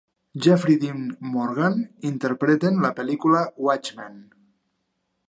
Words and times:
Jeffrey 0.43 0.77
Dean 0.83 1.03
Morgan 1.35 1.77
interpreten 2.11 2.81
la 2.87 2.93
pel·lícula 3.01 3.43
"Watchmen". 3.67 4.21